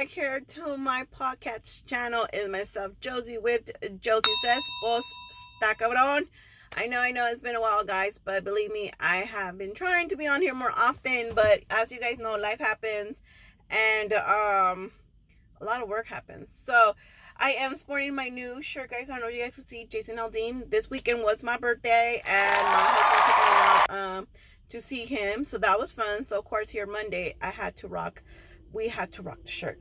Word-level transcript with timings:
back 0.00 0.08
here 0.08 0.40
to 0.40 0.78
my 0.78 1.04
podcast 1.14 1.84
channel. 1.84 2.26
Is 2.32 2.48
myself, 2.48 2.92
Josie, 3.02 3.36
with 3.36 3.70
Josie 4.00 4.32
Says, 4.42 4.62
Vos 4.82 5.04
está 5.60 5.76
cabrón. 5.76 6.22
I 6.74 6.86
know, 6.86 7.00
I 7.00 7.10
know 7.10 7.26
it's 7.26 7.42
been 7.42 7.54
a 7.54 7.60
while, 7.60 7.84
guys, 7.84 8.18
but 8.24 8.42
believe 8.42 8.72
me, 8.72 8.92
I 8.98 9.16
have 9.16 9.58
been 9.58 9.74
trying 9.74 10.08
to 10.08 10.16
be 10.16 10.26
on 10.26 10.40
here 10.40 10.54
more 10.54 10.72
often. 10.74 11.32
But 11.34 11.64
as 11.68 11.92
you 11.92 12.00
guys 12.00 12.16
know, 12.16 12.34
life 12.36 12.60
happens 12.60 13.20
and 13.68 14.14
um, 14.14 14.90
a 15.60 15.64
lot 15.66 15.82
of 15.82 15.88
work 15.90 16.06
happens. 16.06 16.62
So 16.64 16.94
I 17.36 17.50
am 17.58 17.76
sporting 17.76 18.14
my 18.14 18.30
new 18.30 18.62
shirt, 18.62 18.90
guys. 18.90 19.10
I 19.10 19.18
don't 19.18 19.20
know 19.20 19.28
if 19.28 19.34
you 19.34 19.42
guys 19.42 19.56
can 19.56 19.66
see 19.66 19.84
Jason 19.84 20.16
Aldean. 20.16 20.70
This 20.70 20.88
weekend 20.88 21.22
was 21.22 21.42
my 21.42 21.58
birthday, 21.58 22.22
and 22.26 22.62
my 22.62 22.84
husband 22.86 23.26
took 23.26 23.36
me 23.36 23.98
out 23.98 24.16
um, 24.16 24.28
to 24.70 24.80
see 24.80 25.04
him. 25.04 25.44
So 25.44 25.58
that 25.58 25.78
was 25.78 25.92
fun. 25.92 26.24
So, 26.24 26.38
of 26.38 26.46
course, 26.46 26.70
here 26.70 26.86
Monday, 26.86 27.34
I 27.42 27.50
had 27.50 27.76
to 27.76 27.86
rock 27.88 28.22
we 28.72 28.88
had 28.88 29.12
to 29.12 29.22
rock 29.22 29.38
the 29.42 29.50
shirt. 29.50 29.80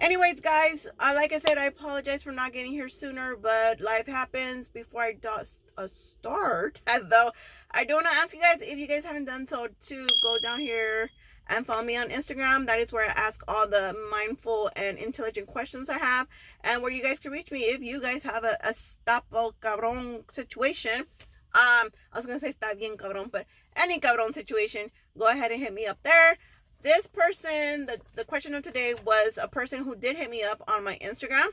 Anyways, 0.00 0.40
guys, 0.40 0.86
uh, 1.00 1.12
like 1.14 1.32
I 1.32 1.40
said, 1.40 1.58
I 1.58 1.64
apologize 1.64 2.22
for 2.22 2.30
not 2.30 2.52
getting 2.52 2.70
here 2.70 2.88
sooner, 2.88 3.36
but 3.36 3.80
life 3.80 4.06
happens 4.06 4.68
before 4.68 5.02
I 5.02 5.14
do, 5.14 5.28
uh, 5.76 5.88
start. 6.18 6.80
Though 7.10 7.32
I 7.72 7.84
do 7.84 7.94
want 7.94 8.06
to 8.06 8.12
ask 8.12 8.34
you 8.34 8.40
guys 8.40 8.58
if 8.60 8.78
you 8.78 8.86
guys 8.86 9.04
haven't 9.04 9.24
done 9.24 9.48
so 9.48 9.68
to 9.86 10.06
go 10.22 10.38
down 10.38 10.60
here 10.60 11.10
and 11.48 11.66
follow 11.66 11.82
me 11.82 11.96
on 11.96 12.10
Instagram. 12.10 12.66
That 12.66 12.78
is 12.78 12.92
where 12.92 13.08
I 13.08 13.12
ask 13.12 13.42
all 13.48 13.66
the 13.68 13.96
mindful 14.10 14.70
and 14.76 14.98
intelligent 14.98 15.48
questions 15.48 15.88
I 15.88 15.98
have, 15.98 16.28
and 16.62 16.82
where 16.82 16.92
you 16.92 17.02
guys 17.02 17.18
can 17.18 17.32
reach 17.32 17.50
me 17.50 17.60
if 17.60 17.80
you 17.80 18.00
guys 18.00 18.22
have 18.22 18.44
a, 18.44 18.56
a 18.62 18.74
stapo 18.74 19.52
cabrón 19.60 20.30
situation. 20.30 21.06
Um, 21.54 21.90
I 22.12 22.16
was 22.16 22.26
gonna 22.26 22.38
say 22.38 22.52
está 22.52 22.78
bien 22.78 22.96
cabrón, 22.96 23.32
but 23.32 23.46
any 23.74 23.98
cabrón 23.98 24.32
situation, 24.32 24.90
go 25.18 25.26
ahead 25.26 25.50
and 25.50 25.60
hit 25.60 25.72
me 25.74 25.86
up 25.86 25.98
there 26.02 26.36
this 26.82 27.06
person, 27.06 27.86
the, 27.86 27.98
the 28.14 28.24
question 28.24 28.54
of 28.54 28.62
today 28.62 28.94
was 29.04 29.38
a 29.40 29.48
person 29.48 29.84
who 29.84 29.96
did 29.96 30.16
hit 30.16 30.30
me 30.30 30.42
up 30.42 30.62
on 30.68 30.84
my 30.84 30.96
Instagram 30.98 31.48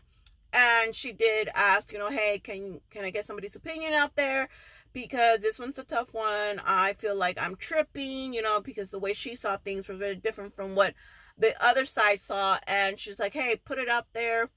and 0.53 0.95
she 0.95 1.11
did 1.11 1.49
ask, 1.53 1.91
you 1.91 1.99
know, 1.99 2.09
hey, 2.09 2.39
can 2.39 2.79
can 2.89 3.03
I 3.03 3.09
get 3.09 3.25
somebody's 3.25 3.55
opinion 3.55 3.93
out 3.93 4.15
there? 4.15 4.47
Because 4.93 5.39
this 5.39 5.59
one's 5.59 5.77
a 5.77 5.83
tough 5.83 6.13
one. 6.13 6.61
I 6.65 6.93
feel 6.93 7.15
like 7.15 7.37
I'm 7.41 7.57
tripping, 7.57 8.33
you 8.33 8.41
know, 8.41 8.61
because 8.61 8.89
the 8.89 8.99
way 8.99 9.13
she 9.13 9.35
saw 9.35 9.57
things 9.57 9.87
was 9.87 9.97
very 9.97 10.15
different 10.15 10.55
from 10.55 10.73
what 10.75 10.93
the 11.37 11.53
other 11.63 11.85
side 11.85 12.21
saw. 12.21 12.57
And 12.67 12.97
she's 12.97 13.19
like, 13.19 13.33
hey, 13.33 13.59
put 13.65 13.77
it 13.77 13.89
out 13.89 14.07
there, 14.13 14.49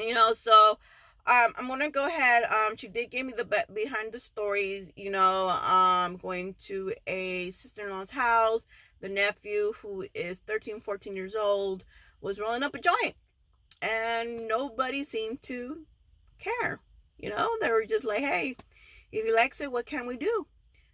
you 0.00 0.14
know. 0.14 0.32
So 0.32 0.78
um, 1.26 1.52
I'm 1.56 1.68
gonna 1.68 1.90
go 1.90 2.06
ahead. 2.08 2.42
Um, 2.44 2.76
she 2.76 2.88
did 2.88 3.12
give 3.12 3.24
me 3.24 3.34
the 3.36 3.44
behind 3.72 4.12
the 4.12 4.18
story, 4.18 4.92
you 4.96 5.10
know, 5.10 5.50
um, 5.50 6.16
going 6.16 6.56
to 6.64 6.92
a 7.06 7.52
sister-in-law's 7.52 8.10
house 8.10 8.66
the 9.02 9.08
nephew, 9.08 9.72
who 9.82 10.06
is 10.14 10.38
13, 10.46 10.80
14 10.80 11.14
years 11.14 11.34
old, 11.34 11.84
was 12.20 12.38
rolling 12.38 12.62
up 12.62 12.74
a 12.74 12.80
joint. 12.80 13.14
And 13.82 14.46
nobody 14.46 15.02
seemed 15.02 15.42
to 15.42 15.84
care. 16.38 16.80
You 17.18 17.30
know, 17.30 17.50
they 17.60 17.70
were 17.70 17.84
just 17.84 18.04
like, 18.04 18.20
hey, 18.20 18.56
if 19.10 19.26
he 19.26 19.32
likes 19.32 19.60
it, 19.60 19.70
what 19.70 19.86
can 19.86 20.06
we 20.06 20.16
do? 20.16 20.46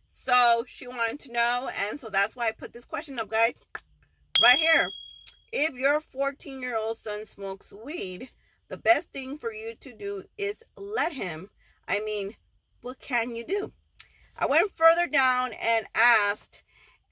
So 0.08 0.64
she 0.66 0.88
wanted 0.88 1.20
to 1.20 1.32
know. 1.32 1.70
And 1.88 2.00
so 2.00 2.08
that's 2.08 2.34
why 2.34 2.48
I 2.48 2.52
put 2.52 2.72
this 2.72 2.86
question 2.86 3.20
up, 3.20 3.30
guys, 3.30 3.54
right 4.42 4.58
here. 4.58 4.90
If 5.52 5.74
your 5.74 6.00
14 6.00 6.60
year 6.62 6.76
old 6.76 6.98
son 6.98 7.26
smokes 7.26 7.72
weed, 7.72 8.30
the 8.68 8.78
best 8.78 9.12
thing 9.12 9.38
for 9.38 9.52
you 9.52 9.74
to 9.80 9.92
do 9.92 10.24
is 10.38 10.56
let 10.76 11.12
him. 11.12 11.50
I 11.86 12.00
mean, 12.00 12.36
what 12.80 12.98
can 13.00 13.34
you 13.34 13.46
do? 13.46 13.72
I 14.38 14.46
went 14.46 14.74
further 14.74 15.06
down 15.06 15.52
and 15.52 15.86
asked 15.94 16.62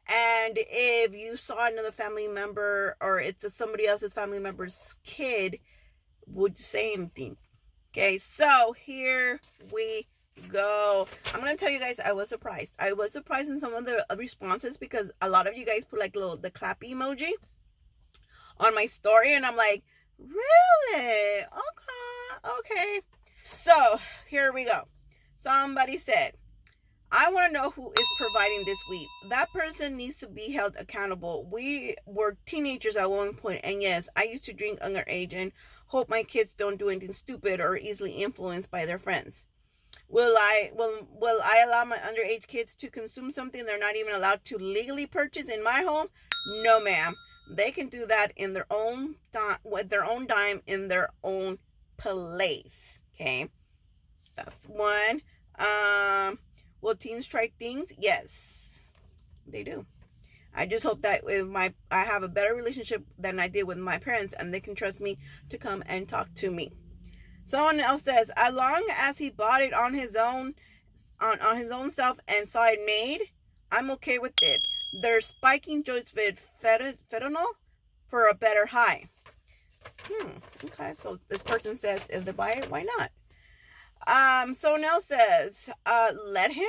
and 0.08 0.56
if 0.56 1.14
you 1.14 1.36
saw 1.36 1.66
another 1.66 1.90
family 1.90 2.28
member 2.28 2.96
or 3.00 3.18
it's 3.18 3.44
a, 3.44 3.50
somebody 3.50 3.86
else's 3.86 4.14
family 4.14 4.38
member's 4.38 4.96
kid, 5.04 5.58
would 6.26 6.58
you 6.58 6.64
say 6.64 6.92
anything? 6.92 7.36
Okay, 7.92 8.18
so 8.18 8.72
here 8.72 9.40
we 9.72 10.06
go. 10.48 11.08
I'm 11.32 11.40
gonna 11.40 11.56
tell 11.56 11.70
you 11.70 11.80
guys, 11.80 11.98
I 12.04 12.12
was 12.12 12.28
surprised. 12.28 12.72
I 12.78 12.92
was 12.92 13.12
surprised 13.12 13.48
in 13.48 13.58
some 13.58 13.74
of 13.74 13.84
the 13.84 14.04
responses 14.16 14.76
because 14.76 15.10
a 15.20 15.28
lot 15.28 15.48
of 15.48 15.56
you 15.56 15.64
guys 15.64 15.84
put 15.84 15.98
like 15.98 16.14
little 16.14 16.36
the 16.36 16.50
clap 16.50 16.82
emoji 16.82 17.30
on 18.58 18.74
my 18.74 18.86
story, 18.86 19.34
and 19.34 19.44
I'm 19.44 19.56
like, 19.56 19.82
really? 20.18 21.42
Okay, 21.42 22.50
okay. 22.58 23.00
So 23.42 23.98
here 24.28 24.52
we 24.52 24.64
go. 24.64 24.88
Somebody 25.42 25.98
said, 25.98 26.32
I 27.12 27.30
want 27.30 27.52
to 27.52 27.58
know 27.58 27.70
who 27.70 27.92
is 27.92 28.08
providing 28.18 28.64
this 28.64 28.78
weed. 28.90 29.08
That 29.30 29.52
person 29.52 29.96
needs 29.96 30.16
to 30.16 30.28
be 30.28 30.50
held 30.50 30.74
accountable. 30.76 31.46
We 31.50 31.96
were 32.04 32.36
teenagers 32.46 32.96
at 32.96 33.10
one 33.10 33.34
point, 33.34 33.60
and 33.64 33.80
yes, 33.80 34.08
I 34.16 34.24
used 34.24 34.44
to 34.46 34.52
drink 34.52 34.80
underage 34.80 35.32
and 35.32 35.52
hope 35.86 36.08
my 36.08 36.24
kids 36.24 36.54
don't 36.54 36.78
do 36.78 36.88
anything 36.88 37.14
stupid 37.14 37.60
or 37.60 37.76
easily 37.76 38.12
influenced 38.12 38.70
by 38.70 38.86
their 38.86 38.98
friends. 38.98 39.46
Will 40.08 40.36
I 40.36 40.70
will 40.74 41.06
will 41.10 41.40
I 41.42 41.64
allow 41.66 41.84
my 41.84 41.96
underage 41.96 42.46
kids 42.46 42.74
to 42.76 42.90
consume 42.90 43.32
something 43.32 43.64
they're 43.64 43.78
not 43.78 43.96
even 43.96 44.14
allowed 44.14 44.44
to 44.46 44.58
legally 44.58 45.06
purchase 45.06 45.48
in 45.48 45.62
my 45.62 45.82
home? 45.82 46.08
No, 46.62 46.80
ma'am. 46.80 47.14
They 47.50 47.70
can 47.70 47.88
do 47.88 48.06
that 48.06 48.32
in 48.36 48.52
their 48.52 48.66
own 48.70 49.16
time 49.32 49.58
with 49.64 49.88
their 49.88 50.04
own 50.04 50.26
dime 50.26 50.62
in 50.66 50.88
their 50.88 51.10
own 51.22 51.58
place. 51.96 52.98
Okay, 53.14 53.48
that's 54.36 54.66
one. 54.66 55.22
Um 55.58 56.38
Will 56.81 56.94
teens 56.94 57.26
try 57.26 57.50
things? 57.59 57.92
Yes, 57.98 58.69
they 59.47 59.64
do. 59.64 59.87
I 60.54 60.64
just 60.66 60.82
hope 60.82 61.03
that 61.03 61.25
with 61.25 61.47
my 61.47 61.75
I 61.91 62.04
have 62.04 62.22
a 62.22 62.28
better 62.28 62.54
relationship 62.54 63.04
than 63.19 63.38
I 63.38 63.48
did 63.48 63.64
with 63.64 63.76
my 63.76 63.98
parents 63.98 64.32
and 64.32 64.53
they 64.53 64.60
can 64.60 64.75
trust 64.75 65.00
me 65.00 65.19
to 65.50 65.59
come 65.59 65.82
and 65.86 66.09
talk 66.09 66.32
to 66.36 66.50
me. 66.50 66.72
Someone 67.44 67.78
else 67.78 68.03
says, 68.03 68.31
as 68.36 68.54
long 68.54 68.84
as 68.98 69.19
he 69.19 69.31
bought 69.31 69.60
it 69.60 69.75
on 69.75 69.94
his 69.94 70.16
own 70.16 70.54
on, 71.20 71.41
on 71.41 71.56
his 71.56 71.70
own 71.70 71.91
self 71.91 72.19
and 72.26 72.48
saw 72.48 72.66
it 72.66 72.81
made, 72.84 73.20
I'm 73.70 73.91
okay 73.92 74.19
with 74.19 74.34
it. 74.42 74.66
They're 74.92 75.20
spiking 75.20 75.84
joints 75.84 76.12
with 76.15 76.41
fentanyl 76.62 77.47
for 78.09 78.28
a 78.28 78.34
better 78.34 78.66
high. 78.66 79.09
Hmm. 80.09 80.31
Okay. 80.65 80.94
So 80.94 81.19
this 81.28 81.42
person 81.42 81.76
says, 81.76 82.00
if 82.09 82.25
they 82.25 82.32
buy 82.32 82.53
it, 82.53 82.70
why 82.70 82.82
not? 82.98 83.10
Um, 84.06 84.54
someone 84.54 84.84
else 84.84 85.06
says, 85.06 85.70
uh, 85.84 86.12
let 86.24 86.52
him. 86.52 86.66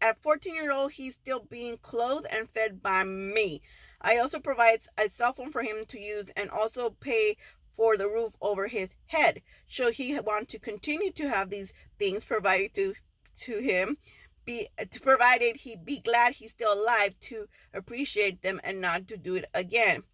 At 0.00 0.22
14 0.22 0.54
year 0.54 0.72
old, 0.72 0.92
he's 0.92 1.14
still 1.14 1.40
being 1.40 1.76
clothed 1.78 2.26
and 2.30 2.48
fed 2.48 2.82
by 2.82 3.04
me. 3.04 3.60
I 4.00 4.18
also 4.18 4.38
provide 4.38 4.80
a 4.96 5.08
cell 5.08 5.32
phone 5.32 5.50
for 5.50 5.62
him 5.62 5.84
to 5.88 6.00
use 6.00 6.30
and 6.36 6.50
also 6.50 6.90
pay 6.90 7.36
for 7.74 7.96
the 7.96 8.08
roof 8.08 8.36
over 8.40 8.68
his 8.68 8.90
head. 9.06 9.42
Should 9.66 9.94
he 9.94 10.18
want 10.20 10.48
to 10.50 10.58
continue 10.58 11.12
to 11.12 11.28
have 11.28 11.50
these 11.50 11.72
things 11.98 12.24
provided 12.24 12.74
to 12.74 12.94
to 13.40 13.58
him, 13.58 13.98
be 14.46 14.68
to 14.90 15.00
provided 15.00 15.56
he 15.56 15.76
be 15.76 15.98
glad 15.98 16.34
he's 16.34 16.52
still 16.52 16.72
alive 16.72 17.14
to 17.20 17.48
appreciate 17.74 18.40
them 18.42 18.60
and 18.64 18.80
not 18.80 19.08
to 19.08 19.16
do 19.16 19.34
it 19.34 19.44
again. 19.52 20.04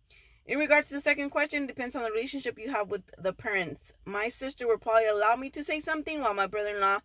In 0.46 0.58
regards 0.58 0.88
to 0.88 0.94
the 0.94 1.00
second 1.00 1.30
question, 1.30 1.64
it 1.64 1.68
depends 1.68 1.94
on 1.94 2.02
the 2.02 2.10
relationship 2.10 2.58
you 2.58 2.70
have 2.70 2.90
with 2.90 3.02
the 3.18 3.32
parents. 3.32 3.92
My 4.04 4.28
sister 4.28 4.66
would 4.66 4.80
probably 4.80 5.06
allow 5.06 5.36
me 5.36 5.50
to 5.50 5.62
say 5.62 5.78
something 5.80 6.20
while 6.20 6.34
my 6.34 6.48
brother-in-law 6.48 6.98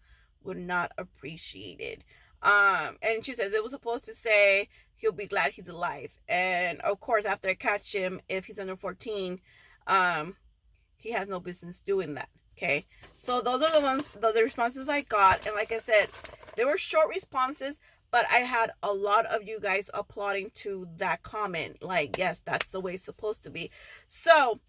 would 0.43 0.57
not 0.57 0.91
appreciate 0.97 1.79
it. 1.79 2.03
Um, 2.41 2.97
and 3.01 3.23
she 3.23 3.35
says 3.35 3.53
it 3.53 3.63
was 3.63 3.73
supposed 3.73 4.05
to 4.05 4.15
say 4.15 4.69
he'll 4.95 5.11
be 5.11 5.27
glad 5.27 5.51
he's 5.51 5.67
alive. 5.67 6.11
And 6.27 6.81
of 6.81 6.99
course, 6.99 7.25
after 7.25 7.49
I 7.49 7.53
catch 7.53 7.93
him, 7.93 8.21
if 8.27 8.45
he's 8.45 8.59
under 8.59 8.75
14, 8.75 9.39
um, 9.85 10.35
he 10.95 11.11
has 11.11 11.27
no 11.27 11.39
business 11.39 11.79
doing 11.79 12.15
that. 12.15 12.29
Okay. 12.57 12.85
So 13.19 13.41
those 13.41 13.61
are 13.61 13.71
the 13.71 13.81
ones, 13.81 14.03
those 14.13 14.31
are 14.31 14.33
the 14.33 14.43
responses 14.43 14.89
I 14.89 15.01
got. 15.01 15.45
And 15.45 15.55
like 15.55 15.71
I 15.71 15.79
said, 15.79 16.09
they 16.55 16.65
were 16.65 16.77
short 16.77 17.09
responses, 17.09 17.79
but 18.11 18.25
I 18.31 18.37
had 18.37 18.71
a 18.83 18.93
lot 18.93 19.25
of 19.25 19.43
you 19.43 19.59
guys 19.59 19.89
applauding 19.93 20.51
to 20.55 20.87
that 20.97 21.23
comment. 21.23 21.83
Like, 21.83 22.17
yes, 22.17 22.41
that's 22.45 22.71
the 22.71 22.79
way 22.79 22.93
it's 22.93 23.03
supposed 23.03 23.43
to 23.43 23.49
be. 23.49 23.71
So, 24.05 24.59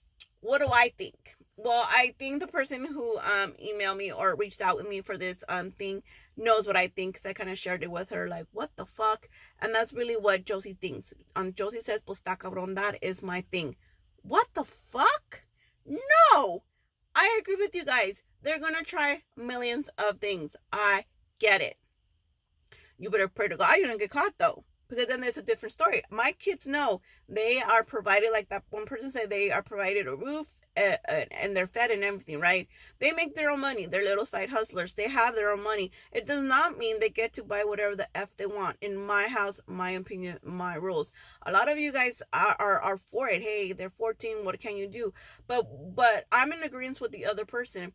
what 0.40 0.60
do 0.60 0.68
I 0.72 0.92
think? 0.96 1.36
Well, 1.56 1.86
I 1.88 2.14
think 2.18 2.40
the 2.40 2.46
person 2.46 2.84
who 2.84 3.18
um 3.18 3.54
emailed 3.62 3.96
me 3.96 4.12
or 4.12 4.36
reached 4.36 4.60
out 4.60 4.76
with 4.76 4.88
me 4.88 5.00
for 5.00 5.18
this 5.18 5.42
um 5.48 5.70
thing 5.72 6.02
knows 6.36 6.66
what 6.66 6.76
I 6.76 6.86
think 6.88 7.14
because 7.14 7.28
I 7.28 7.32
kind 7.32 7.50
of 7.50 7.58
shared 7.58 7.82
it 7.82 7.90
with 7.90 8.10
her. 8.10 8.28
Like, 8.28 8.46
what 8.52 8.70
the 8.76 8.86
fuck? 8.86 9.28
And 9.60 9.74
that's 9.74 9.92
really 9.92 10.16
what 10.16 10.44
Josie 10.44 10.78
thinks. 10.80 11.12
Um, 11.34 11.52
Josie 11.52 11.80
says, 11.80 12.00
"Pues 12.02 12.20
está 12.20 12.38
cabrón." 12.38 12.76
That 12.76 12.98
is 13.02 13.22
my 13.22 13.40
thing. 13.50 13.76
What 14.22 14.46
the 14.54 14.64
fuck? 14.64 15.42
No, 15.84 16.62
I 17.14 17.38
agree 17.40 17.56
with 17.56 17.74
you 17.74 17.84
guys. 17.84 18.22
They're 18.42 18.60
gonna 18.60 18.84
try 18.84 19.22
millions 19.36 19.88
of 19.98 20.20
things. 20.20 20.54
I 20.72 21.06
get 21.40 21.60
it. 21.60 21.76
You 22.98 23.10
better 23.10 23.28
pray 23.28 23.48
to 23.48 23.56
God 23.56 23.76
you 23.76 23.86
don't 23.86 23.98
get 23.98 24.10
caught 24.10 24.34
though. 24.38 24.64
because 24.88 25.06
then 25.06 25.20
there's 25.20 25.36
a 25.36 25.42
different 25.42 25.72
story. 25.72 26.02
My 26.10 26.32
kids 26.32 26.66
know 26.66 27.00
they 27.28 27.60
are 27.60 27.84
provided, 27.84 28.30
like 28.32 28.48
that 28.48 28.64
one 28.70 28.86
person 28.86 29.12
said, 29.12 29.30
they 29.30 29.50
are 29.50 29.62
provided 29.62 30.06
a 30.06 30.16
roof 30.16 30.46
and 30.76 31.56
they're 31.56 31.66
fed 31.66 31.90
and 31.90 32.04
everything, 32.04 32.38
right? 32.38 32.68
They 33.00 33.10
make 33.12 33.34
their 33.34 33.50
own 33.50 33.60
money. 33.60 33.86
They're 33.86 34.04
little 34.04 34.26
side 34.26 34.48
hustlers. 34.48 34.94
They 34.94 35.08
have 35.08 35.34
their 35.34 35.50
own 35.50 35.62
money. 35.62 35.90
It 36.12 36.26
does 36.26 36.42
not 36.42 36.78
mean 36.78 37.00
they 37.00 37.10
get 37.10 37.32
to 37.34 37.42
buy 37.42 37.64
whatever 37.64 37.96
the 37.96 38.08
F 38.14 38.36
they 38.36 38.46
want. 38.46 38.76
In 38.80 38.96
my 38.96 39.26
house, 39.26 39.60
my 39.66 39.90
opinion, 39.90 40.38
my 40.44 40.76
rules. 40.76 41.10
A 41.44 41.52
lot 41.52 41.68
of 41.68 41.78
you 41.78 41.92
guys 41.92 42.22
are, 42.32 42.56
are, 42.60 42.80
are 42.80 42.98
for 42.98 43.28
it. 43.28 43.42
Hey, 43.42 43.72
they're 43.72 43.90
14. 43.90 44.44
What 44.44 44.60
can 44.60 44.76
you 44.76 44.86
do? 44.86 45.12
But, 45.48 45.66
but 45.96 46.26
I'm 46.30 46.52
in 46.52 46.62
agreement 46.62 47.00
with 47.00 47.10
the 47.10 47.26
other 47.26 47.44
person 47.44 47.92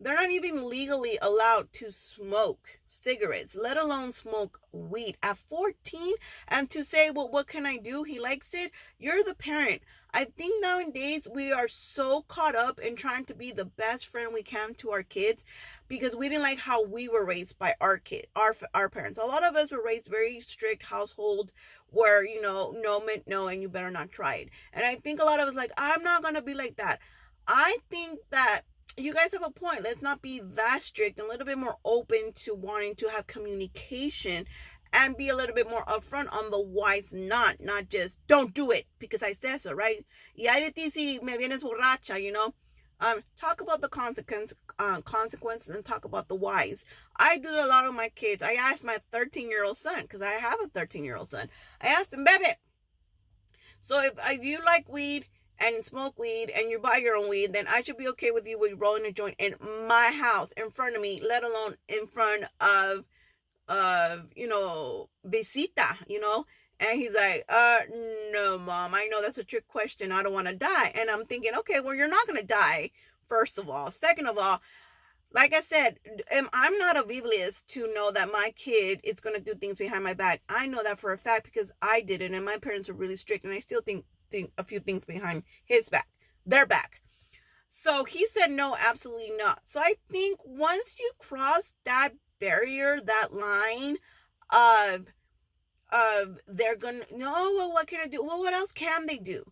they're 0.00 0.14
not 0.14 0.30
even 0.30 0.68
legally 0.68 1.18
allowed 1.20 1.72
to 1.74 1.92
smoke 1.92 2.80
cigarettes, 2.86 3.54
let 3.54 3.76
alone 3.76 4.12
smoke 4.12 4.58
weed 4.72 5.16
at 5.22 5.36
14. 5.36 6.14
And 6.48 6.70
to 6.70 6.84
say, 6.84 7.10
well, 7.10 7.28
what 7.28 7.46
can 7.46 7.66
I 7.66 7.76
do? 7.76 8.02
He 8.02 8.18
likes 8.18 8.54
it. 8.54 8.72
You're 8.98 9.22
the 9.22 9.34
parent. 9.34 9.82
I 10.12 10.24
think 10.24 10.62
nowadays 10.62 11.28
we 11.32 11.52
are 11.52 11.68
so 11.68 12.22
caught 12.22 12.56
up 12.56 12.78
in 12.80 12.96
trying 12.96 13.26
to 13.26 13.34
be 13.34 13.52
the 13.52 13.66
best 13.66 14.06
friend 14.06 14.32
we 14.32 14.42
can 14.42 14.74
to 14.74 14.90
our 14.90 15.02
kids 15.02 15.44
because 15.86 16.16
we 16.16 16.28
didn't 16.28 16.42
like 16.42 16.58
how 16.58 16.84
we 16.84 17.08
were 17.08 17.24
raised 17.24 17.58
by 17.58 17.74
our 17.80 17.98
kid, 17.98 18.26
our 18.34 18.56
our 18.74 18.88
parents. 18.88 19.20
A 19.22 19.26
lot 19.26 19.44
of 19.44 19.54
us 19.54 19.70
were 19.70 19.84
raised 19.84 20.08
very 20.08 20.40
strict 20.40 20.82
household 20.82 21.52
where 21.90 22.24
you 22.24 22.40
know 22.40 22.74
no 22.80 23.00
meant 23.04 23.28
no 23.28 23.48
and 23.48 23.62
you 23.62 23.68
better 23.68 23.90
not 23.90 24.10
try 24.10 24.36
it. 24.36 24.48
And 24.72 24.84
I 24.84 24.96
think 24.96 25.20
a 25.20 25.24
lot 25.24 25.40
of 25.40 25.48
us 25.48 25.54
like 25.54 25.72
I'm 25.78 26.02
not 26.02 26.22
gonna 26.22 26.42
be 26.42 26.54
like 26.54 26.76
that. 26.76 27.00
I 27.46 27.78
think 27.88 28.18
that 28.30 28.62
you 28.96 29.14
guys 29.14 29.32
have 29.32 29.44
a 29.44 29.50
point. 29.50 29.82
Let's 29.82 30.02
not 30.02 30.22
be 30.22 30.40
that 30.40 30.82
strict 30.82 31.18
and 31.18 31.28
a 31.28 31.30
little 31.30 31.46
bit 31.46 31.58
more 31.58 31.76
open 31.84 32.32
to 32.44 32.54
wanting 32.54 32.94
to 32.96 33.08
have 33.08 33.26
communication 33.26 34.46
and 34.92 35.16
be 35.16 35.28
a 35.28 35.36
little 35.36 35.54
bit 35.54 35.68
more 35.68 35.84
upfront 35.84 36.32
on 36.32 36.50
the 36.50 36.60
why's 36.60 37.12
not, 37.12 37.60
not 37.60 37.88
just 37.88 38.16
don't 38.26 38.52
do 38.52 38.70
it 38.70 38.86
because 38.98 39.22
I 39.22 39.32
said 39.32 39.62
so, 39.62 39.72
right? 39.72 40.04
Y 40.36 40.50
hay 40.50 40.64
de 40.64 40.72
ti 40.72 40.90
si 40.90 41.20
me 41.20 41.36
vienes 41.36 41.60
borracha, 41.60 42.20
you 42.20 42.32
know? 42.32 42.54
Um, 43.02 43.22
talk 43.38 43.62
about 43.62 43.80
the 43.80 43.88
consequence, 43.88 44.52
uh, 44.78 45.00
consequences 45.02 45.74
and 45.74 45.84
talk 45.84 46.04
about 46.04 46.28
the 46.28 46.34
whys. 46.34 46.84
I 47.16 47.38
do 47.38 47.50
a 47.50 47.66
lot 47.66 47.86
of 47.86 47.94
my 47.94 48.10
kids. 48.10 48.42
I 48.42 48.54
asked 48.54 48.84
my 48.84 48.98
13 49.10 49.48
year 49.48 49.64
old 49.64 49.78
son, 49.78 50.02
because 50.02 50.20
I 50.20 50.32
have 50.32 50.60
a 50.60 50.68
13 50.68 51.04
year 51.04 51.16
old 51.16 51.30
son. 51.30 51.48
I 51.80 51.88
asked 51.88 52.12
him, 52.12 52.24
baby, 52.24 52.44
so 53.80 54.02
if, 54.02 54.12
if 54.28 54.44
you 54.44 54.58
like 54.64 54.88
weed, 54.88 55.26
and 55.60 55.84
smoke 55.84 56.18
weed 56.18 56.50
and 56.56 56.70
you 56.70 56.78
buy 56.78 56.96
your 56.96 57.16
own 57.16 57.28
weed, 57.28 57.52
then 57.52 57.66
I 57.68 57.82
should 57.82 57.98
be 57.98 58.08
okay 58.08 58.30
with 58.30 58.46
you 58.46 58.58
with 58.58 58.78
rolling 58.78 59.06
a 59.06 59.12
joint 59.12 59.36
in 59.38 59.54
my 59.86 60.10
house 60.12 60.52
in 60.52 60.70
front 60.70 60.96
of 60.96 61.02
me, 61.02 61.20
let 61.26 61.44
alone 61.44 61.76
in 61.88 62.06
front 62.06 62.44
of 62.60 63.04
of 63.68 64.26
you 64.34 64.48
know 64.48 65.08
visita, 65.24 65.98
you 66.08 66.20
know. 66.20 66.46
And 66.80 66.98
he's 66.98 67.14
like, 67.14 67.44
uh, 67.50 67.80
no, 68.32 68.58
mom, 68.58 68.94
I 68.94 69.06
know 69.10 69.20
that's 69.20 69.36
a 69.36 69.44
trick 69.44 69.68
question. 69.68 70.12
I 70.12 70.22
don't 70.22 70.32
want 70.32 70.48
to 70.48 70.56
die. 70.56 70.92
And 70.94 71.10
I'm 71.10 71.26
thinking, 71.26 71.52
okay, 71.58 71.80
well, 71.80 71.94
you're 71.94 72.08
not 72.08 72.26
gonna 72.26 72.42
die, 72.42 72.90
first 73.28 73.58
of 73.58 73.68
all. 73.68 73.90
Second 73.90 74.26
of 74.26 74.38
all, 74.38 74.62
like 75.32 75.54
I 75.54 75.60
said, 75.60 75.98
I'm 76.52 76.78
not 76.78 76.96
oblivious 76.96 77.62
to 77.68 77.92
know 77.92 78.10
that 78.10 78.32
my 78.32 78.52
kid 78.56 79.00
is 79.04 79.20
going 79.20 79.36
to 79.36 79.40
do 79.40 79.54
things 79.54 79.78
behind 79.78 80.02
my 80.02 80.14
back. 80.14 80.42
I 80.48 80.66
know 80.66 80.82
that 80.82 80.98
for 80.98 81.12
a 81.12 81.18
fact 81.18 81.44
because 81.44 81.70
I 81.80 82.00
did 82.00 82.20
it 82.20 82.32
and 82.32 82.44
my 82.44 82.56
parents 82.56 82.88
were 82.88 82.96
really 82.96 83.16
strict 83.16 83.44
and 83.44 83.54
I 83.54 83.60
still 83.60 83.80
think 83.80 84.04
thing, 84.30 84.50
a 84.58 84.64
few 84.64 84.80
things 84.80 85.04
behind 85.04 85.42
his 85.64 85.88
back, 85.88 86.08
their 86.46 86.66
back. 86.66 87.00
So 87.68 88.04
he 88.04 88.26
said 88.26 88.50
no, 88.50 88.76
absolutely 88.78 89.32
not. 89.36 89.60
So 89.64 89.80
I 89.80 89.94
think 90.10 90.40
once 90.44 90.96
you 90.98 91.10
cross 91.18 91.72
that 91.84 92.10
barrier, 92.40 93.00
that 93.00 93.32
line 93.32 93.96
of 94.50 95.06
of 95.92 96.38
they're 96.46 96.76
gonna 96.76 97.04
no, 97.10 97.32
well, 97.56 97.72
what 97.72 97.86
can 97.86 98.00
I 98.00 98.06
do? 98.06 98.24
Well, 98.24 98.38
what 98.38 98.52
else 98.52 98.72
can 98.72 99.06
they 99.06 99.16
do? 99.16 99.44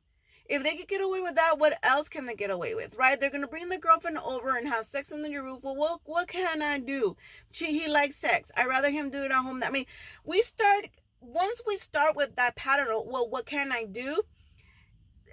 If 0.46 0.62
they 0.62 0.76
could 0.76 0.88
get 0.88 1.02
away 1.02 1.20
with 1.20 1.34
that, 1.34 1.58
what 1.58 1.78
else 1.82 2.08
can 2.08 2.25
they 2.26 2.34
get 2.34 2.50
away 2.50 2.75
with? 2.75 2.96
Right? 2.96 3.20
They're 3.20 3.30
gonna 3.30 3.46
bring 3.46 3.69
the 3.69 3.78
girlfriend 3.78 4.19
over 4.19 4.56
and 4.56 4.69
have 4.69 4.86
sex 4.86 5.12
under 5.12 5.28
your 5.28 5.44
roof. 5.44 5.62
Well, 5.62 5.76
what 5.76 6.00
what 6.04 6.28
can 6.28 6.62
I 6.62 6.78
do? 6.78 7.16
She 7.50 7.78
he 7.78 7.88
likes 7.88 8.16
sex. 8.16 8.50
I'd 8.56 8.66
rather 8.66 8.90
him 8.90 9.10
do 9.10 9.25
it 9.25 9.30
at 9.30 9.42
home. 9.42 9.62
I 9.62 9.70
mean, 9.70 9.86
we 10.25 10.42
start 10.42 10.88
once 11.20 11.60
we 11.66 11.76
start 11.76 12.16
with 12.16 12.36
that 12.36 12.56
pattern. 12.56 12.88
Well, 13.06 13.28
what 13.28 13.46
can 13.46 13.72
I 13.72 13.84
do? 13.84 14.22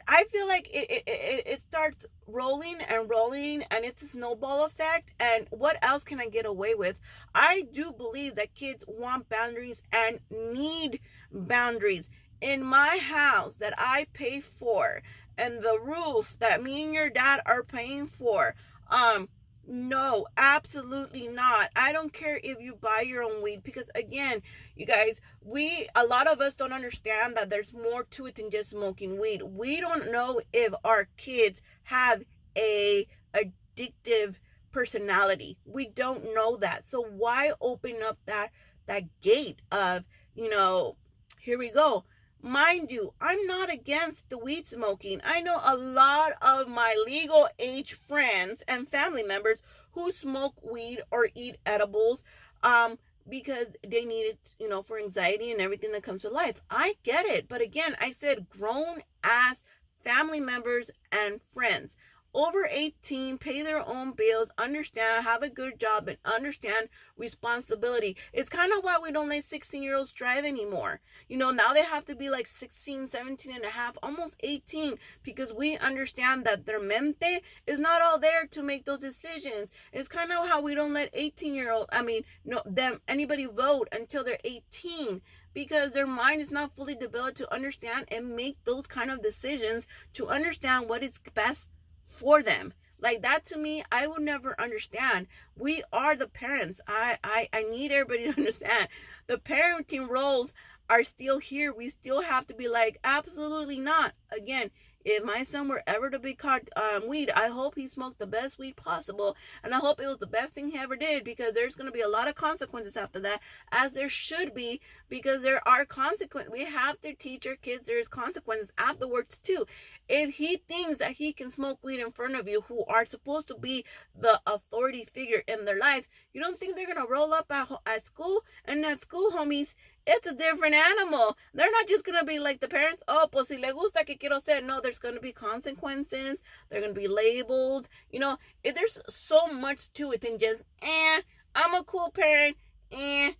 I 0.07 0.23
feel 0.25 0.47
like 0.47 0.69
it, 0.71 1.03
it, 1.07 1.47
it, 1.47 1.59
starts 1.59 2.05
rolling 2.27 2.77
and 2.89 3.09
rolling 3.09 3.63
and 3.71 3.83
it's 3.83 4.03
a 4.03 4.07
snowball 4.07 4.65
effect. 4.65 5.11
And 5.19 5.47
what 5.49 5.77
else 5.83 6.03
can 6.03 6.19
I 6.19 6.27
get 6.27 6.45
away 6.45 6.75
with? 6.75 6.97
I 7.33 7.63
do 7.73 7.91
believe 7.91 8.35
that 8.35 8.53
kids 8.53 8.83
want 8.87 9.29
boundaries 9.29 9.81
and 9.91 10.19
need 10.29 10.99
boundaries. 11.31 12.09
In 12.41 12.63
my 12.63 12.99
house 13.01 13.55
that 13.55 13.73
I 13.77 14.05
pay 14.13 14.41
for 14.41 15.01
and 15.37 15.63
the 15.63 15.79
roof 15.79 16.37
that 16.39 16.61
me 16.61 16.83
and 16.83 16.93
your 16.93 17.09
dad 17.09 17.41
are 17.45 17.63
paying 17.63 18.07
for, 18.07 18.53
um, 18.89 19.27
no, 19.67 20.27
absolutely 20.37 21.27
not. 21.27 21.69
I 21.75 21.91
don't 21.91 22.13
care 22.13 22.39
if 22.43 22.59
you 22.59 22.75
buy 22.75 23.03
your 23.05 23.23
own 23.23 23.41
weed 23.41 23.63
because 23.63 23.89
again, 23.95 24.41
you 24.75 24.85
guys, 24.85 25.19
we 25.41 25.87
a 25.95 26.05
lot 26.05 26.27
of 26.27 26.39
us 26.39 26.55
don't 26.55 26.73
understand 26.73 27.35
that 27.35 27.49
there's 27.49 27.73
more 27.73 28.03
to 28.11 28.27
it 28.27 28.35
than 28.35 28.51
just 28.51 28.69
smoking 28.69 29.19
weed. 29.19 29.41
We 29.41 29.79
don't 29.79 30.11
know 30.11 30.41
if 30.53 30.73
our 30.83 31.07
kids 31.17 31.61
have 31.83 32.23
a 32.57 33.07
addictive 33.33 34.35
personality. 34.71 35.57
We 35.65 35.87
don't 35.87 36.33
know 36.33 36.57
that. 36.57 36.87
So 36.87 37.01
why 37.03 37.53
open 37.59 37.97
up 38.03 38.19
that 38.25 38.51
that 38.85 39.03
gate 39.21 39.61
of, 39.71 40.03
you 40.35 40.49
know, 40.49 40.95
here 41.39 41.57
we 41.57 41.71
go 41.71 42.05
Mind 42.45 42.91
you, 42.91 43.11
I'm 43.19 43.47
not 43.47 43.73
against 43.73 44.29
the 44.29 44.37
weed 44.37 44.67
smoking. 44.67 45.19
I 45.23 45.41
know 45.41 45.59
a 45.63 45.75
lot 45.75 46.33
of 46.43 46.67
my 46.67 46.93
legal 47.03 47.49
age 47.57 47.95
friends 47.95 48.61
and 48.67 48.87
family 48.87 49.23
members 49.23 49.57
who 49.93 50.11
smoke 50.11 50.53
weed 50.61 51.01
or 51.09 51.29
eat 51.33 51.57
edibles 51.65 52.23
um, 52.61 52.99
because 53.27 53.69
they 53.81 54.05
need 54.05 54.25
it, 54.25 54.39
you 54.59 54.69
know, 54.69 54.83
for 54.83 54.99
anxiety 54.99 55.51
and 55.51 55.59
everything 55.59 55.91
that 55.93 56.03
comes 56.03 56.21
to 56.21 56.29
life. 56.29 56.61
I 56.69 56.97
get 57.01 57.25
it. 57.25 57.49
But 57.49 57.61
again, 57.61 57.95
I 57.99 58.11
said 58.11 58.47
grown 58.47 59.01
ass 59.23 59.63
family 60.03 60.39
members 60.39 60.91
and 61.11 61.41
friends 61.51 61.95
over 62.35 62.67
18 62.69 63.37
pay 63.37 63.61
their 63.63 63.87
own 63.87 64.11
bills 64.11 64.51
understand 64.57 65.25
have 65.25 65.41
a 65.41 65.49
good 65.49 65.79
job 65.79 66.07
and 66.07 66.17
understand 66.25 66.89
responsibility. 67.17 68.17
It's 68.33 68.49
kind 68.49 68.71
of 68.73 68.83
why 68.83 68.97
we 69.01 69.11
don't 69.11 69.29
let 69.29 69.45
16 69.45 69.81
year 69.81 69.95
olds 69.95 70.11
drive 70.11 70.45
anymore. 70.45 70.99
You 71.29 71.37
know 71.37 71.51
now 71.51 71.73
they 71.73 71.83
have 71.83 72.05
to 72.05 72.15
be 72.15 72.29
like 72.29 72.45
16 72.45 73.07
17 73.07 73.55
and 73.55 73.63
a 73.63 73.69
half 73.69 73.97
almost 74.03 74.35
18 74.41 74.97
because 75.23 75.53
we 75.53 75.77
understand 75.77 76.43
that 76.45 76.65
their 76.65 76.81
mente 76.81 77.41
is 77.65 77.79
not 77.79 78.01
all 78.01 78.19
there 78.19 78.45
to 78.47 78.61
make 78.61 78.85
those 78.85 78.99
decisions. 78.99 79.71
It's 79.93 80.09
kind 80.09 80.31
of 80.31 80.47
how 80.47 80.61
we 80.61 80.75
don't 80.75 80.93
let 80.93 81.09
18 81.13 81.55
year 81.55 81.71
old 81.71 81.87
i 81.91 82.01
mean 82.01 82.23
no 82.43 82.61
them 82.65 82.99
anybody 83.07 83.45
vote 83.45 83.87
until 83.91 84.23
they're 84.23 84.37
18 84.43 85.21
because 85.53 85.91
their 85.91 86.07
mind 86.07 86.41
is 86.41 86.51
not 86.51 86.75
fully 86.75 86.95
developed 86.95 87.37
to 87.37 87.53
understand 87.53 88.05
and 88.11 88.35
make 88.35 88.57
those 88.65 88.85
kind 88.85 89.09
of 89.09 89.23
decisions 89.23 89.87
to 90.13 90.27
understand 90.27 90.89
what 90.89 91.01
is 91.01 91.19
best 91.33 91.69
for 92.05 92.41
them. 92.43 92.73
Like 92.99 93.21
that 93.23 93.45
to 93.45 93.57
me 93.57 93.83
i 93.91 94.07
will 94.07 94.19
never 94.19 94.59
understand. 94.59 95.27
We 95.57 95.83
are 95.91 96.15
the 96.15 96.27
parents. 96.27 96.81
I 96.87 97.17
i, 97.23 97.49
I 97.53 97.63
need 97.63 97.91
everybody 97.91 98.23
to 98.31 98.37
understand. 98.37 98.87
The 99.27 99.37
parenting 99.37 100.09
roles 100.09 100.53
are 100.89 101.03
still 101.03 101.39
here. 101.39 101.73
We 101.73 101.89
still 101.89 102.21
have 102.21 102.47
to 102.47 102.53
be 102.53 102.67
like 102.67 102.99
absolutely 103.03 103.79
not. 103.79 104.13
Again 104.31 104.71
if 105.05 105.23
my 105.23 105.43
son 105.43 105.67
were 105.67 105.83
ever 105.85 106.09
to 106.09 106.17
be 106.17 106.33
caught 106.33 106.67
um, 106.75 107.07
weed, 107.07 107.29
I 107.35 107.47
hope 107.47 107.75
he 107.75 107.87
smoked 107.87 108.17
the 108.17 108.25
best 108.25 108.57
weed 108.57 108.75
possible. 108.75 109.37
And 109.63 109.73
I 109.73 109.77
hope 109.77 110.01
it 110.01 110.07
was 110.07 110.17
the 110.17 110.25
best 110.25 110.55
thing 110.55 110.69
he 110.69 110.79
ever 110.79 110.95
did 110.95 111.23
because 111.23 111.53
there's 111.53 111.75
going 111.75 111.85
to 111.85 111.93
be 111.93 112.01
a 112.01 112.09
lot 112.09 112.27
of 112.27 112.33
consequences 112.33 112.97
after 112.97 113.19
that, 113.19 113.39
as 113.71 113.91
there 113.91 114.09
should 114.09 114.55
be, 114.55 114.81
because 115.07 115.43
there 115.43 115.65
are 115.67 115.85
consequences. 115.85 116.51
We 116.51 116.65
have 116.65 116.99
to 117.01 117.13
teach 117.13 117.45
our 117.45 117.55
kids 117.55 117.85
there's 117.85 118.07
consequences 118.07 118.71
afterwards, 118.79 119.37
too. 119.37 119.67
If 120.09 120.35
he 120.35 120.57
thinks 120.57 120.97
that 120.97 121.11
he 121.11 121.33
can 121.33 121.51
smoke 121.51 121.79
weed 121.83 121.99
in 121.99 122.11
front 122.11 122.35
of 122.35 122.47
you, 122.47 122.61
who 122.61 122.83
are 122.85 123.05
supposed 123.05 123.47
to 123.49 123.55
be 123.55 123.85
the 124.19 124.41
authority 124.47 125.05
figure 125.05 125.43
in 125.47 125.65
their 125.65 125.77
life, 125.77 126.07
you 126.33 126.41
don't 126.41 126.57
think 126.57 126.75
they're 126.75 126.85
going 126.85 127.05
to 127.05 127.11
roll 127.11 127.31
up 127.33 127.51
at, 127.51 127.69
at 127.85 128.05
school? 128.05 128.43
And 128.65 128.83
at 128.85 129.03
school, 129.03 129.31
homies, 129.31 129.75
it's 130.07 130.27
a 130.27 130.35
different 130.35 130.75
animal. 130.75 131.37
They're 131.53 131.71
not 131.71 131.87
just 131.87 132.05
gonna 132.05 132.23
be 132.23 132.39
like 132.39 132.59
the 132.59 132.67
parents. 132.67 133.03
Oh, 133.07 133.27
pues 133.31 133.47
si 133.47 133.57
le 133.57 133.73
gusta 133.73 134.05
que 134.05 134.17
quiero 134.17 134.39
ser. 134.39 134.61
No, 134.61 134.79
there's 134.81 134.99
gonna 134.99 135.19
be 135.19 135.31
consequences. 135.31 136.41
They're 136.69 136.81
gonna 136.81 136.93
be 136.93 137.07
labeled. 137.07 137.89
You 138.11 138.19
know, 138.19 138.37
if 138.63 138.75
there's 138.75 138.99
so 139.09 139.47
much 139.47 139.91
to 139.93 140.11
it 140.11 140.21
than 140.21 140.37
just 140.39 140.63
eh. 140.81 141.21
I'm 141.55 141.73
a 141.73 141.83
cool 141.83 142.11
parent. 142.11 142.57
Eh. 142.91 143.31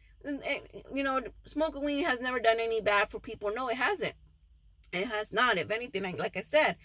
You 0.94 1.04
know, 1.04 1.22
smoking 1.46 1.84
weed 1.84 2.04
has 2.04 2.20
never 2.20 2.40
done 2.40 2.60
any 2.60 2.82
bad 2.82 3.12
for 3.12 3.20
people. 3.20 3.52
No, 3.54 3.68
it 3.70 3.78
hasn't. 3.78 4.16
It 4.92 5.08
has 5.08 5.32
not. 5.32 5.58
If 5.58 5.70
anything, 5.70 6.18
like 6.18 6.36
I 6.36 6.42
said. 6.42 6.78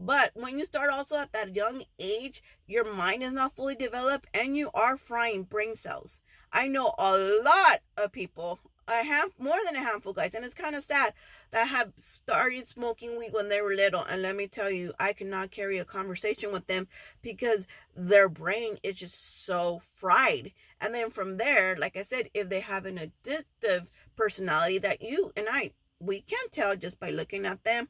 But 0.00 0.30
when 0.34 0.60
you 0.60 0.64
start 0.64 0.90
also 0.90 1.16
at 1.16 1.32
that 1.32 1.56
young 1.56 1.82
age, 1.98 2.40
your 2.68 2.92
mind 2.94 3.24
is 3.24 3.32
not 3.32 3.56
fully 3.56 3.74
developed 3.74 4.28
and 4.32 4.56
you 4.56 4.70
are 4.74 4.96
frying 4.96 5.42
brain 5.42 5.74
cells. 5.74 6.20
I 6.52 6.68
know 6.68 6.94
a 6.98 7.18
lot 7.18 7.80
of 7.96 8.12
people 8.12 8.60
a 8.88 9.04
half 9.04 9.28
more 9.38 9.58
than 9.64 9.76
a 9.76 9.82
handful 9.82 10.12
guys. 10.12 10.34
And 10.34 10.44
it's 10.44 10.54
kind 10.54 10.74
of 10.74 10.82
sad 10.82 11.12
that 11.50 11.68
have 11.68 11.92
started 11.96 12.66
smoking 12.68 13.18
weed 13.18 13.32
when 13.32 13.48
they 13.48 13.60
were 13.60 13.74
little. 13.74 14.02
And 14.02 14.22
let 14.22 14.36
me 14.36 14.46
tell 14.46 14.70
you 14.70 14.92
i 14.98 15.12
cannot 15.12 15.50
carry 15.50 15.78
a 15.78 15.84
conversation 15.84 16.52
with 16.52 16.66
them 16.66 16.88
because 17.22 17.66
their 17.94 18.28
brain 18.28 18.78
is 18.82 18.96
just 18.96 19.44
so 19.44 19.80
fried. 19.94 20.52
And 20.80 20.94
then 20.94 21.10
from 21.10 21.36
there 21.36 21.76
like 21.76 21.96
i 21.96 22.02
said 22.02 22.30
if 22.34 22.48
they 22.48 22.60
have 22.60 22.86
an 22.86 22.98
addictive 22.98 23.86
personality 24.16 24.78
that 24.78 25.02
you 25.02 25.32
and 25.36 25.46
i 25.50 25.72
we 26.00 26.20
can't 26.20 26.52
tell 26.52 26.76
just 26.76 26.98
by 27.00 27.10
looking 27.10 27.46
at 27.46 27.64
them 27.64 27.88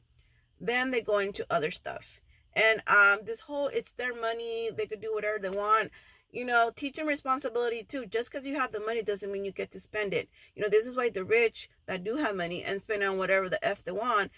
then 0.59 0.91
they 0.91 1.01
go 1.01 1.19
into 1.19 1.45
other 1.49 1.71
stuff. 1.71 2.19
And 2.53 2.81
um 2.87 3.19
this 3.25 3.41
whole 3.41 3.67
it's 3.67 3.91
their 3.93 4.19
money 4.19 4.69
they 4.75 4.87
could 4.87 5.01
do 5.01 5.13
whatever 5.13 5.39
they 5.39 5.49
want 5.49 5.91
you 6.31 6.45
know, 6.45 6.71
teach 6.75 6.95
them 6.95 7.07
responsibility 7.07 7.83
too. 7.83 8.05
Just 8.05 8.31
because 8.31 8.45
you 8.45 8.55
have 8.55 8.71
the 8.71 8.79
money 8.79 9.01
doesn't 9.01 9.31
mean 9.31 9.45
you 9.45 9.51
get 9.51 9.71
to 9.71 9.79
spend 9.79 10.13
it. 10.13 10.29
You 10.55 10.61
know, 10.61 10.69
this 10.69 10.85
is 10.85 10.95
why 10.95 11.09
the 11.09 11.23
rich 11.23 11.69
that 11.87 12.03
do 12.03 12.17
have 12.17 12.35
money 12.35 12.63
and 12.63 12.81
spend 12.81 13.03
on 13.03 13.17
whatever 13.17 13.49
the 13.49 13.63
f 13.65 13.83
they 13.83 13.91
want. 13.91 14.31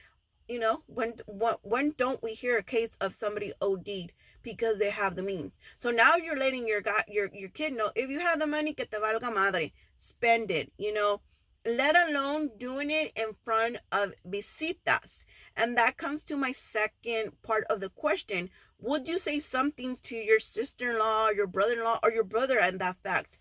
You 0.48 0.60
know, 0.60 0.83
when 0.88 1.13
when 1.27 1.55
when 1.63 1.93
don't 1.98 2.21
we 2.24 2.33
hear 2.33 2.57
a 2.57 2.63
case 2.63 2.91
of 3.00 3.13
somebody 3.13 3.53
OD'd 3.62 4.12
because 4.41 4.79
they 4.79 4.89
have 4.89 5.15
the 5.15 5.24
means? 5.24 5.57
So 5.77 5.91
now 5.91 6.15
you're 6.15 6.38
letting 6.38 6.67
your 6.67 6.81
guy, 6.81 7.03
your 7.07 7.29
your 7.33 7.50
kid 7.50 7.74
know 7.74 7.91
if 7.95 8.10
you 8.10 8.19
have 8.19 8.39
the 8.39 8.48
money, 8.48 8.74
que 8.74 8.86
te 8.86 8.98
valga 8.98 9.33
madre, 9.33 9.71
spend 9.98 10.51
it. 10.51 10.71
You 10.77 10.93
know, 10.93 11.21
let 11.65 11.95
alone 12.10 12.51
doing 12.57 12.89
it 12.89 13.12
in 13.15 13.36
front 13.45 13.77
of 13.91 14.13
visitas. 14.27 15.24
And 15.61 15.77
that 15.77 15.95
comes 15.95 16.23
to 16.23 16.37
my 16.37 16.53
second 16.53 17.39
part 17.43 17.65
of 17.69 17.81
the 17.81 17.89
question, 17.89 18.49
would 18.79 19.07
you 19.07 19.19
say 19.19 19.39
something 19.39 19.97
to 20.05 20.15
your 20.15 20.39
sister-in-law 20.39 21.29
your 21.29 21.45
brother-in-law 21.45 21.99
or 22.01 22.11
your 22.11 22.23
brother 22.23 22.59
and 22.59 22.79
that 22.79 22.97
fact? 23.03 23.37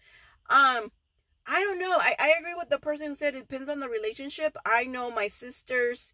Um 0.51 0.93
i 1.47 1.61
don't 1.65 1.79
know. 1.79 1.97
I, 1.99 2.15
I 2.21 2.35
agree 2.39 2.53
with 2.55 2.69
the 2.69 2.79
person 2.79 3.07
who 3.07 3.15
said 3.15 3.35
it 3.35 3.49
depends 3.49 3.71
on 3.71 3.81
the 3.81 3.89
relationship. 3.89 4.55
I 4.67 4.85
know 4.85 5.11
my 5.11 5.29
sisters 5.29 6.13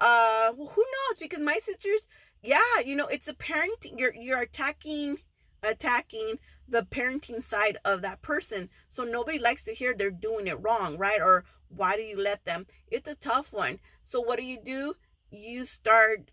uh 0.00 0.50
well, 0.56 0.72
who 0.74 0.82
knows? 0.82 1.18
Because 1.20 1.38
my 1.38 1.60
sisters 1.62 2.08
yeah 2.42 2.80
you 2.84 2.96
know 2.96 3.06
it's 3.06 3.28
a 3.28 3.34
parenting 3.34 3.96
you're 3.96 4.14
you're 4.14 4.42
attacking 4.42 5.18
attacking 5.62 6.40
the 6.68 6.82
parenting 6.82 7.44
side 7.44 7.78
of 7.84 8.02
that 8.02 8.22
person. 8.22 8.70
So 8.90 9.04
nobody 9.04 9.38
likes 9.38 9.62
to 9.64 9.72
hear 9.72 9.94
they're 9.94 10.10
doing 10.10 10.48
it 10.48 10.60
wrong 10.60 10.98
right? 10.98 11.20
Or 11.20 11.44
why 11.68 11.96
do 11.96 12.02
you 12.02 12.20
let 12.20 12.44
them? 12.44 12.66
It's 12.88 13.08
a 13.08 13.14
tough 13.14 13.52
one. 13.52 13.78
So 14.02 14.20
what 14.20 14.40
do 14.40 14.44
you 14.44 14.58
do 14.60 14.94
you 15.34 15.66
start 15.66 16.30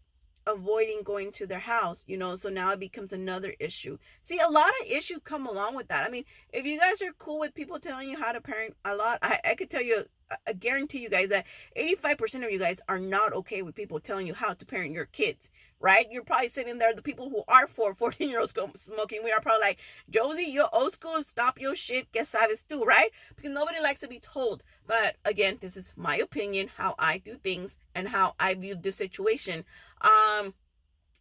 avoiding 0.47 1.03
going 1.03 1.31
to 1.31 1.45
their 1.45 1.59
house 1.59 2.03
you 2.07 2.17
know 2.17 2.35
so 2.35 2.49
now 2.49 2.71
it 2.71 2.79
becomes 2.79 3.13
another 3.13 3.53
issue. 3.59 3.97
See 4.21 4.39
a 4.39 4.49
lot 4.49 4.69
of 4.81 4.91
issues 4.91 5.19
come 5.23 5.45
along 5.45 5.75
with 5.75 5.87
that. 5.89 6.05
I 6.05 6.09
mean 6.09 6.25
if 6.51 6.65
you 6.65 6.79
guys 6.79 7.01
are 7.01 7.13
cool 7.17 7.39
with 7.39 7.53
people 7.53 7.79
telling 7.79 8.09
you 8.09 8.17
how 8.17 8.31
to 8.31 8.41
parent 8.41 8.75
a 8.85 8.95
lot 8.95 9.19
i, 9.21 9.39
I 9.45 9.55
could 9.55 9.69
tell 9.69 9.83
you 9.83 10.05
I 10.47 10.53
guarantee 10.53 10.99
you 10.99 11.09
guys 11.09 11.29
that 11.29 11.45
85% 11.77 12.45
of 12.45 12.51
you 12.51 12.59
guys 12.59 12.79
are 12.87 12.99
not 12.99 13.33
okay 13.33 13.61
with 13.61 13.75
people 13.75 13.99
telling 13.99 14.27
you 14.27 14.33
how 14.33 14.53
to 14.53 14.65
parent 14.65 14.93
your 14.93 15.05
kids, 15.05 15.49
right? 15.81 16.07
You're 16.11 16.23
probably 16.23 16.47
sitting 16.47 16.77
there, 16.77 16.93
the 16.93 17.01
people 17.01 17.29
who 17.29 17.43
are 17.47 17.67
for 17.67 17.93
14 17.95 18.29
year 18.29 18.39
olds 18.39 18.53
smoking, 18.77 19.23
we 19.23 19.31
are 19.31 19.41
probably 19.41 19.61
like, 19.61 19.79
Josie, 20.09 20.43
you're 20.43 20.69
old 20.71 20.93
school, 20.93 21.21
stop 21.23 21.59
your 21.59 21.75
shit, 21.75 22.11
que 22.13 22.21
sabes 22.23 22.63
tú, 22.69 22.85
right? 22.85 23.09
Because 23.35 23.51
nobody 23.51 23.81
likes 23.81 23.99
to 24.01 24.07
be 24.07 24.19
told. 24.19 24.63
But 24.87 25.17
again, 25.25 25.57
this 25.59 25.75
is 25.75 25.93
my 25.95 26.17
opinion, 26.17 26.69
how 26.77 26.95
I 26.99 27.17
do 27.17 27.35
things 27.35 27.77
and 27.95 28.07
how 28.07 28.35
I 28.39 28.53
view 28.53 28.75
the 28.75 28.91
situation. 28.91 29.65
Um, 30.01 30.53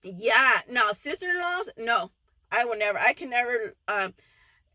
yeah, 0.03 0.61
now 0.69 0.93
sister-in-laws, 0.93 1.71
no, 1.77 2.11
I 2.53 2.65
will 2.65 2.79
never, 2.79 2.99
I 2.99 3.13
can 3.13 3.31
never, 3.31 3.75
um, 3.89 4.15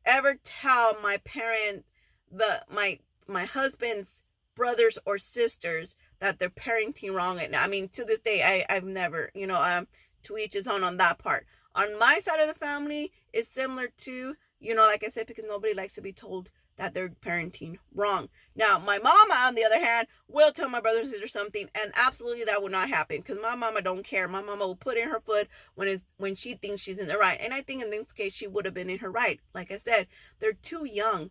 ever 0.05 0.37
tell 0.43 0.95
my 1.01 1.17
parent 1.17 1.85
the 2.31 2.61
my 2.69 2.99
my 3.27 3.45
husband's 3.45 4.09
brothers 4.55 4.97
or 5.05 5.17
sisters 5.17 5.95
that 6.19 6.39
they're 6.39 6.49
parenting 6.49 7.13
wrong 7.13 7.39
and 7.39 7.55
i 7.55 7.67
mean 7.67 7.87
to 7.89 8.03
this 8.05 8.19
day 8.19 8.41
i 8.43 8.65
i've 8.73 8.83
never 8.83 9.29
you 9.33 9.47
know 9.47 9.61
um 9.61 9.87
to 10.25 10.37
each 10.37 10.53
his 10.53 10.67
own 10.67 10.83
on 10.83 10.97
that 10.97 11.19
part. 11.19 11.45
On 11.75 11.97
my 11.99 12.19
side 12.19 12.39
of 12.39 12.47
the 12.47 12.59
family 12.59 13.11
it's 13.31 13.49
similar 13.49 13.87
to 13.99 14.35
you 14.59 14.75
know 14.75 14.83
like 14.83 15.03
i 15.03 15.09
said 15.09 15.27
because 15.27 15.45
nobody 15.47 15.73
likes 15.73 15.93
to 15.93 16.01
be 16.01 16.13
told 16.13 16.49
that 16.77 16.93
they're 16.93 17.07
parenting 17.07 17.77
wrong. 17.93 18.27
Now 18.53 18.77
my 18.79 18.97
mama 18.97 19.33
on 19.35 19.55
the 19.55 19.63
other 19.63 19.79
hand 19.79 20.07
will 20.27 20.51
tell 20.51 20.67
my 20.67 20.81
brothers 20.81 21.03
and 21.03 21.11
sister 21.11 21.27
something 21.27 21.69
and 21.73 21.93
absolutely 21.95 22.43
that 22.45 22.61
will 22.61 22.69
not 22.69 22.89
happen 22.89 23.17
because 23.17 23.37
my 23.41 23.55
mama 23.55 23.81
don't 23.81 24.05
care. 24.05 24.27
My 24.27 24.41
mama 24.41 24.67
will 24.67 24.75
put 24.75 24.97
in 24.97 25.09
her 25.09 25.21
foot 25.21 25.47
when 25.75 25.87
it's 25.87 26.03
when 26.17 26.35
she 26.35 26.55
thinks 26.55 26.81
she's 26.81 26.99
in 26.99 27.07
the 27.07 27.17
right 27.17 27.39
and 27.41 27.53
i 27.53 27.61
think 27.61 27.81
in 27.81 27.91
this 27.91 28.11
case 28.11 28.33
she 28.33 28.47
would 28.47 28.65
have 28.65 28.73
been 28.73 28.89
in 28.89 28.99
her 28.99 29.11
right. 29.11 29.39
Like 29.53 29.71
i 29.71 29.77
said 29.77 30.07
they're 30.39 30.53
too 30.53 30.85
young 30.85 31.29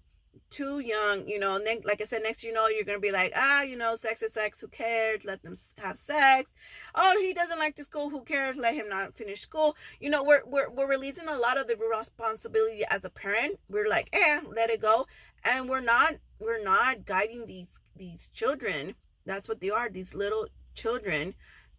too 0.51 0.81
young, 0.81 1.27
you 1.27 1.39
know, 1.39 1.57
ne- 1.57 1.83
like 1.85 2.01
I 2.01 2.05
said, 2.05 2.23
next 2.23 2.45
you 2.45 2.53
know, 2.53 2.69
you're 2.69 2.85
going 2.85 2.99
to 2.99 3.03
be 3.03 3.11
like, 3.11 3.33
ah, 3.37 3.63
you 3.63 3.77
know, 3.77 3.97
sex 3.97 4.23
is 4.23 4.33
sex, 4.33 4.61
who 4.61 4.69
cares? 4.69 5.25
Let 5.25 5.43
them 5.43 5.57
have 5.79 5.99
sex. 5.99 6.53
Oh, 6.95 7.19
he 7.21 7.35
doesn't 7.35 7.59
like 7.59 7.77
to 7.77 7.85
school, 7.85 8.11
who 8.11 8.23
cares? 8.23 8.57
Let 8.57 8.75
him 8.75 8.89
not 8.89 9.17
finish 9.17 9.41
school. 9.41 9.77
You 10.01 10.11
know, 10.11 10.23
we're, 10.23 10.43
we're, 10.47 10.71
we're 10.71 10.89
releasing 10.89 11.29
a 11.29 11.39
lot 11.39 11.59
of 11.59 11.67
the 11.67 11.77
responsibility 11.77 12.85
as 12.91 13.05
a 13.05 13.11
parent. 13.11 13.59
We're 13.69 13.89
like, 13.89 14.09
eh, 14.13 14.41
let 14.55 14.71
it 14.71 14.81
go. 14.81 15.07
And 15.45 15.69
we're 15.69 15.81
not, 15.81 16.15
we're 16.39 16.63
not 16.63 17.05
guiding 17.05 17.47
these, 17.47 17.69
these 17.97 18.29
children. 18.33 18.95
That's 19.27 19.49
what 19.49 19.61
they 19.61 19.71
are, 19.71 19.89
these 19.89 20.15
little 20.15 20.47
children 20.75 21.35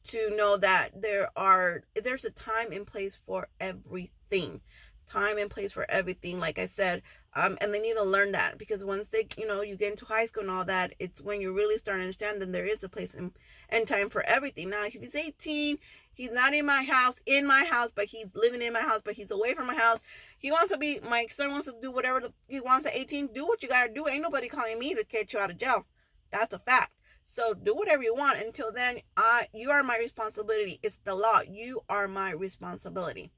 to 0.07 0.35
know 0.35 0.57
that 0.57 0.89
there 1.01 1.29
are, 1.35 1.83
there's 2.01 2.25
a 2.25 2.29
time 2.29 2.71
and 2.71 2.85
place 2.85 3.17
for 3.25 3.47
everything 3.59 4.61
time 5.05 5.37
and 5.37 5.49
place 5.49 5.71
for 5.71 5.85
everything 5.89 6.39
like 6.39 6.59
i 6.59 6.65
said 6.65 7.01
um, 7.35 7.57
and 7.59 7.73
they 7.73 7.81
need 7.81 7.95
to 7.95 8.03
learn 8.03 8.31
that 8.31 8.57
because 8.57 8.83
once 8.83 9.09
they 9.09 9.27
you 9.37 9.45
know 9.45 9.61
you 9.61 9.75
get 9.75 9.91
into 9.91 10.05
high 10.05 10.25
school 10.25 10.43
and 10.43 10.51
all 10.51 10.63
that 10.65 10.93
it's 10.99 11.21
when 11.21 11.41
you 11.41 11.53
really 11.53 11.77
start 11.77 11.97
to 11.97 12.01
understand 12.01 12.41
that 12.41 12.51
there 12.51 12.65
is 12.65 12.83
a 12.83 12.89
place 12.89 13.13
and, 13.13 13.31
and 13.69 13.87
time 13.87 14.09
for 14.09 14.23
everything. 14.25 14.69
Now 14.69 14.85
if 14.85 14.93
he's 14.93 15.15
18 15.15 15.77
he's 16.13 16.31
not 16.31 16.53
in 16.53 16.65
my 16.65 16.83
house 16.83 17.15
in 17.25 17.45
my 17.45 17.65
house 17.65 17.89
but 17.93 18.05
he's 18.05 18.33
living 18.35 18.61
in 18.61 18.73
my 18.73 18.81
house 18.81 19.01
but 19.03 19.15
he's 19.15 19.31
away 19.31 19.53
from 19.53 19.67
my 19.67 19.75
house. 19.75 19.99
He 20.37 20.51
wants 20.51 20.71
to 20.71 20.77
be 20.77 20.99
my 21.01 21.27
son 21.29 21.51
wants 21.51 21.67
to 21.67 21.75
do 21.81 21.91
whatever 21.91 22.21
the, 22.21 22.33
he 22.47 22.61
wants 22.61 22.87
at 22.87 22.95
18 22.95 23.27
do 23.33 23.45
what 23.45 23.61
you 23.61 23.69
gotta 23.69 23.91
do. 23.91 24.07
Ain't 24.07 24.23
nobody 24.23 24.47
calling 24.47 24.79
me 24.79 24.93
to 24.93 25.03
catch 25.03 25.33
you 25.33 25.39
out 25.39 25.51
of 25.51 25.57
jail. 25.57 25.85
That's 26.31 26.53
a 26.53 26.59
fact. 26.59 26.91
So 27.25 27.53
do 27.53 27.75
whatever 27.75 28.03
you 28.03 28.15
want. 28.15 28.39
Until 28.39 28.71
then 28.71 28.99
i 29.17 29.47
you 29.53 29.71
are 29.71 29.83
my 29.83 29.97
responsibility. 29.97 30.79
It's 30.83 30.99
the 31.03 31.15
law. 31.15 31.41
You 31.45 31.81
are 31.89 32.07
my 32.07 32.31
responsibility. 32.31 33.33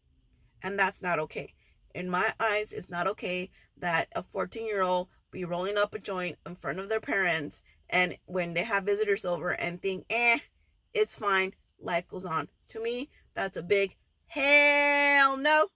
And 0.62 0.77
that's 0.77 1.01
not 1.01 1.20
okay 1.20 1.54
in 1.98 2.10
my 2.10 2.32
eyes, 2.39 2.74
it's 2.74 2.89
not 2.89 3.08
okay 3.08 3.50
that 3.77 4.08
a 4.16 4.22
14 4.22 4.66
year 4.66 4.84
old 4.84 5.08
be 5.32 5.44
rolling 5.46 5.77
up 5.77 5.96
a 5.96 6.00
joint 6.00 6.38
in 6.46 6.56
front 6.56 6.80
of 6.80 6.89
their 6.89 7.00
parents 7.00 7.63
and 7.89 8.18
when 8.25 8.54
they 8.54 8.63
have 8.63 8.84
visitors 8.84 9.25
over 9.25 9.50
and 9.50 9.82
think, 9.82 10.06
eh, 10.10 10.39
it's 10.94 11.18
fine, 11.18 11.54
life 11.80 12.08
goes 12.08 12.25
on. 12.25 12.50
To 12.70 12.82
me, 12.82 13.10
that's 13.34 13.58
a 13.58 13.63
big 13.63 13.96
hell 14.27 15.38
no. 15.38 15.68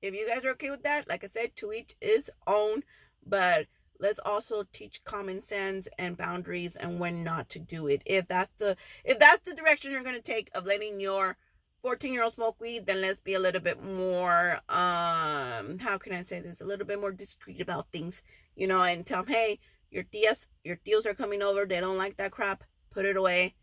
If 0.00 0.14
you 0.14 0.28
guys 0.28 0.44
are 0.44 0.50
okay 0.52 0.70
with 0.70 0.82
that, 0.82 1.08
like 1.08 1.24
I 1.24 1.28
said, 1.28 1.56
to 1.56 1.72
each 1.72 1.94
his 2.00 2.30
own, 2.46 2.82
but 3.24 3.66
let's 3.98 4.18
also 4.18 4.64
teach 4.72 5.04
common 5.04 5.42
sense 5.42 5.88
and 5.98 6.16
boundaries 6.16 6.76
and 6.76 7.00
when 7.00 7.24
not 7.24 7.48
to 7.50 7.58
do 7.58 7.86
it. 7.86 8.02
If 8.04 8.28
that's 8.28 8.50
the 8.58 8.76
if 9.04 9.18
that's 9.18 9.48
the 9.48 9.54
direction 9.54 9.92
you're 9.92 10.02
to 10.02 10.20
take 10.20 10.50
of 10.54 10.66
letting 10.66 11.00
your 11.00 11.36
14 11.82 12.12
year 12.12 12.22
old 12.22 12.34
smoke 12.34 12.60
weed, 12.60 12.86
then 12.86 13.00
let's 13.00 13.20
be 13.20 13.34
a 13.34 13.40
little 13.40 13.60
bit 13.60 13.82
more, 13.82 14.60
um, 14.68 15.78
how 15.78 15.98
can 15.98 16.12
I 16.12 16.22
say 16.22 16.40
this? 16.40 16.60
A 16.60 16.64
little 16.64 16.86
bit 16.86 17.00
more 17.00 17.10
discreet 17.10 17.60
about 17.60 17.90
things, 17.92 18.22
you 18.54 18.66
know, 18.68 18.82
and 18.82 19.04
tell 19.04 19.24
them, 19.24 19.34
hey, 19.34 19.58
your 19.90 20.04
tias, 20.04 20.46
your 20.64 20.76
tios 20.76 21.06
are 21.06 21.14
coming 21.14 21.42
over. 21.42 21.66
They 21.66 21.80
don't 21.80 21.98
like 21.98 22.16
that 22.18 22.30
crap. 22.30 22.64
Put 22.92 23.04
it 23.04 23.16
away. 23.16 23.56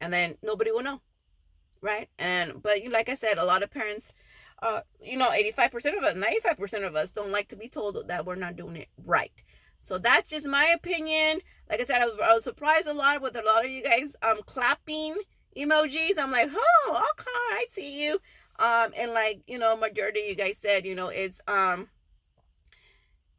And 0.00 0.12
then 0.12 0.36
nobody 0.42 0.70
will 0.70 0.82
know. 0.82 1.00
Right. 1.80 2.08
And, 2.18 2.62
but 2.62 2.82
you, 2.82 2.90
like 2.90 3.08
I 3.08 3.16
said, 3.16 3.38
a 3.38 3.44
lot 3.44 3.62
of 3.62 3.70
parents, 3.70 4.14
uh, 4.62 4.80
you 5.02 5.18
know, 5.18 5.30
85% 5.30 5.98
of 5.98 6.04
us, 6.04 6.14
95% 6.14 6.86
of 6.86 6.96
us 6.96 7.10
don't 7.10 7.32
like 7.32 7.48
to 7.48 7.56
be 7.56 7.68
told 7.68 8.08
that 8.08 8.24
we're 8.24 8.36
not 8.36 8.56
doing 8.56 8.76
it 8.76 8.88
right. 9.04 9.42
So 9.82 9.98
that's 9.98 10.30
just 10.30 10.46
my 10.46 10.66
opinion. 10.74 11.40
Like 11.68 11.80
I 11.80 11.84
said, 11.84 12.00
I 12.00 12.06
was, 12.06 12.18
I 12.22 12.34
was 12.34 12.44
surprised 12.44 12.86
a 12.86 12.94
lot 12.94 13.20
with 13.20 13.36
a 13.36 13.42
lot 13.42 13.64
of 13.64 13.70
you 13.70 13.82
guys 13.82 14.14
um 14.22 14.40
clapping 14.46 15.16
emojis. 15.56 16.18
I'm 16.18 16.30
like, 16.30 16.50
oh, 16.54 17.02
okay, 17.10 17.30
I 17.52 17.66
see 17.70 18.04
you. 18.04 18.20
Um, 18.58 18.92
and 18.96 19.12
like, 19.12 19.42
you 19.46 19.58
know, 19.58 19.76
majority 19.76 20.20
you 20.28 20.34
guys 20.34 20.56
said, 20.60 20.86
you 20.86 20.94
know, 20.94 21.08
it's 21.08 21.40
um 21.48 21.88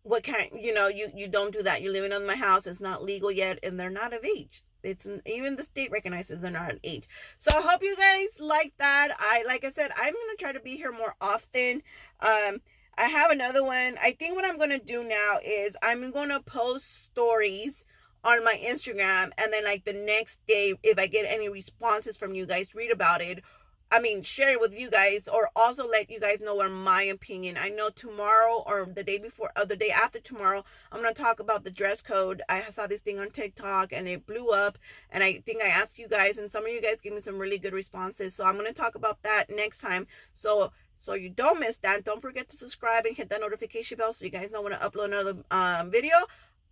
what 0.04 0.24
kind 0.24 0.52
you 0.60 0.74
know, 0.74 0.88
you 0.88 1.10
you 1.16 1.28
don't 1.28 1.54
do 1.54 1.64
that. 1.64 1.82
You're 1.82 1.94
living 1.94 2.14
on 2.14 2.26
my 2.26 2.36
house, 2.36 2.68
it's 2.68 2.80
not 2.80 3.04
legal 3.04 3.32
yet, 3.32 3.60
and 3.64 3.80
they're 3.80 3.90
not 3.90 4.14
of 4.14 4.26
age. 4.26 4.64
It's 4.84 5.08
even 5.26 5.56
the 5.56 5.64
state 5.64 5.90
recognizes 5.92 6.42
they're 6.42 6.52
not 6.52 6.72
of 6.72 6.80
age. 6.84 7.08
So 7.40 7.52
I 7.58 7.62
hope 7.62 7.82
you 7.82 7.96
guys 7.96 8.40
like 8.40 8.74
that. 8.78 9.10
I 9.18 9.44
like 9.48 9.64
I 9.64 9.72
said, 9.72 9.92
I'm 9.98 10.14
gonna 10.14 10.38
try 10.38 10.52
to 10.52 10.60
be 10.60 10.76
here 10.76 10.92
more 10.92 11.16
often. 11.20 11.82
Um 12.20 12.62
I 12.98 13.08
have 13.08 13.32
another 13.32 13.64
one. 13.64 13.98
I 14.02 14.12
think 14.12 14.36
what 14.36 14.46
I'm 14.46 14.58
gonna 14.58 14.80
do 14.80 15.04
now 15.04 15.38
is 15.44 15.76
I'm 15.82 16.12
gonna 16.12 16.42
post 16.42 17.06
stories 17.06 17.84
on 18.26 18.44
my 18.44 18.60
Instagram 18.66 19.32
and 19.38 19.54
then 19.54 19.64
like 19.64 19.86
the 19.86 19.94
next 19.94 20.40
day 20.48 20.74
if 20.84 21.00
I 21.00 21.08
get 21.08 21.26
any 21.28 21.48
responses 21.48 22.18
from 22.18 22.36
you 22.36 22.46
guys 22.46 22.76
read 22.76 22.92
about 22.92 23.22
it 23.22 23.44
I 23.92 24.00
mean, 24.00 24.24
share 24.24 24.52
it 24.52 24.60
with 24.60 24.78
you 24.78 24.90
guys, 24.90 25.28
or 25.28 25.50
also 25.56 25.88
let 25.88 26.10
you 26.10 26.20
guys 26.20 26.40
know 26.42 26.56
what 26.56 26.72
my 26.72 27.04
opinion. 27.04 27.56
I 27.58 27.70
know 27.70 27.90
tomorrow 27.90 28.64
or 28.66 28.90
the 28.92 29.04
day 29.04 29.20
before, 29.20 29.52
or 29.56 29.66
the 29.66 29.76
day 29.76 29.92
after 29.92 30.20
tomorrow, 30.20 30.66
I'm 30.92 31.02
gonna 31.02 31.14
talk 31.14 31.40
about 31.40 31.64
the 31.64 31.72
dress 31.72 32.02
code. 32.02 32.42
I 32.50 32.64
saw 32.72 32.88
this 32.88 33.02
thing 33.02 33.20
on 33.20 33.30
TikTok 33.30 33.94
and 33.94 34.08
it 34.08 34.26
blew 34.26 34.50
up, 34.50 34.80
and 35.12 35.24
I 35.24 35.42
think 35.46 35.62
I 35.62 35.68
asked 35.68 36.00
you 36.00 36.08
guys, 36.08 36.40
and 36.40 36.52
some 36.52 36.66
of 36.66 36.72
you 36.72 36.82
guys 36.82 37.00
gave 37.00 37.14
me 37.14 37.22
some 37.22 37.38
really 37.38 37.60
good 37.60 37.74
responses. 37.74 38.36
So 38.36 38.44
I'm 38.44 38.58
gonna 38.58 38.74
talk 38.74 38.96
about 38.96 39.22
that 39.22 39.46
next 39.50 39.80
time. 39.80 40.08
So 40.34 40.72
so 40.98 41.14
you 41.14 41.30
don't 41.30 41.60
miss 41.60 41.78
that. 41.78 42.04
Don't 42.04 42.22
forget 42.22 42.50
to 42.50 42.58
subscribe 42.58 43.06
and 43.06 43.16
hit 43.16 43.30
that 43.30 43.42
notification 43.42 43.98
bell 43.98 44.14
so 44.14 44.26
you 44.26 44.32
guys 44.32 44.50
know 44.52 44.62
when 44.62 44.74
I 44.74 44.78
upload 44.78 45.06
another 45.06 45.36
um, 45.52 45.92
video. 45.92 46.16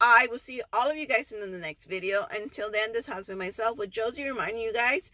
I 0.05 0.27
will 0.29 0.37
see 0.37 0.61
all 0.73 0.89
of 0.89 0.97
you 0.97 1.07
guys 1.07 1.31
in 1.31 1.39
the 1.39 1.57
next 1.57 1.85
video. 1.85 2.27
Until 2.29 2.69
then, 2.69 2.91
this 2.91 3.07
has 3.07 3.25
been 3.25 3.37
myself 3.37 3.77
with 3.77 3.89
Josie 3.89 4.25
reminding 4.25 4.61
you 4.61 4.73
guys 4.73 5.09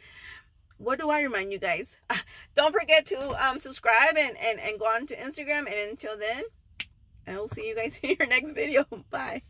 what 0.79 0.97
do 0.97 1.09
I 1.09 1.21
remind 1.21 1.51
you 1.51 1.59
guys? 1.59 1.91
Don't 2.55 2.73
forget 2.73 3.05
to 3.07 3.47
um, 3.47 3.59
subscribe 3.59 4.17
and, 4.17 4.35
and, 4.37 4.59
and 4.59 4.79
go 4.79 4.85
on 4.85 5.05
to 5.07 5.15
Instagram. 5.15 5.67
And 5.67 5.91
until 5.91 6.17
then, 6.17 6.43
I 7.27 7.37
will 7.37 7.49
see 7.49 7.67
you 7.67 7.75
guys 7.75 7.99
in 8.03 8.15
your 8.17 8.27
next 8.27 8.53
video. 8.53 8.85
Bye. 9.11 9.43